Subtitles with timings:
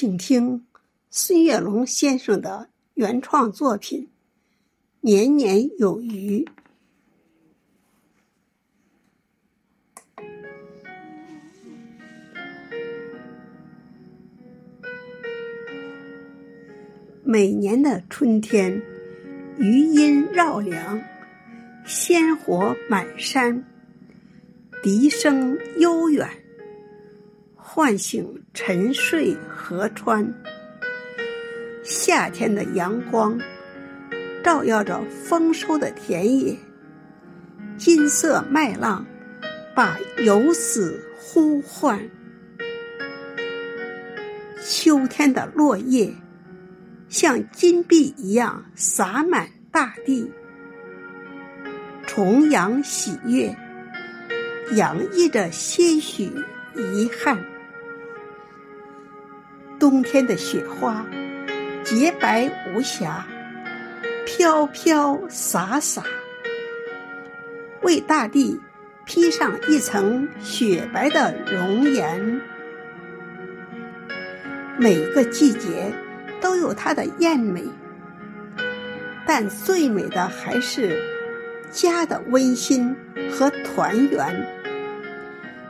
[0.00, 0.64] 请听
[1.10, 4.02] 孙月龙先生的原创作品
[5.00, 6.44] 《年年有余》。
[17.24, 18.80] 每年的春天，
[19.58, 21.02] 余音绕梁，
[21.84, 23.64] 鲜活满山，
[24.80, 26.30] 笛声悠远，
[27.70, 30.26] 唤醒沉睡河川。
[31.84, 33.38] 夏天的阳光
[34.42, 36.56] 照耀着丰收的田野，
[37.76, 39.04] 金色麦浪
[39.76, 42.00] 把游子呼唤。
[44.64, 46.10] 秋天的落叶。
[47.10, 50.30] 像金币一样洒满大地，
[52.06, 53.54] 重阳喜悦，
[54.72, 56.30] 洋溢着些许
[56.74, 57.42] 遗憾。
[59.78, 61.06] 冬天的雪花
[61.84, 63.26] 洁白无瑕，
[64.26, 66.02] 飘飘洒洒，
[67.82, 68.60] 为大地
[69.04, 72.40] 披上一层雪白的容颜。
[74.78, 75.92] 每个季节。
[76.40, 77.64] 都有它的艳美，
[79.26, 81.02] 但最美的还是
[81.68, 82.94] 家的温馨
[83.28, 84.46] 和团圆。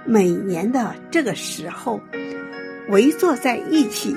[0.04, 1.98] 每年的这个时候，
[2.88, 4.16] 围坐在一起，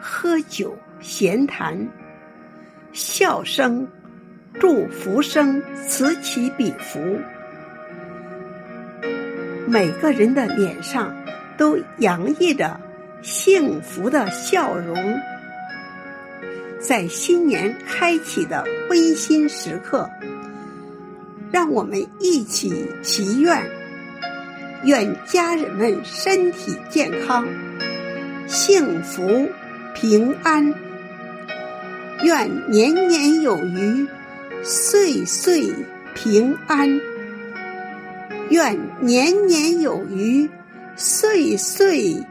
[0.00, 1.86] 喝酒闲谈，
[2.92, 3.86] 笑声、
[4.58, 6.98] 祝福声此起彼伏，
[9.66, 11.14] 每个人的脸上
[11.58, 12.80] 都洋溢着
[13.20, 14.96] 幸福的笑容。
[16.80, 20.08] 在新年开启的温馨时刻，
[21.52, 23.62] 让我们一起祈愿：
[24.84, 27.46] 愿家人们身体健康、
[28.48, 29.46] 幸福
[29.94, 30.72] 平安；
[32.24, 34.08] 愿年年有余、
[34.62, 35.70] 岁岁
[36.14, 36.98] 平安；
[38.48, 40.48] 愿年年有余、
[40.96, 42.24] 岁岁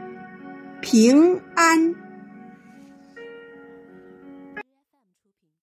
[0.80, 1.94] 平安。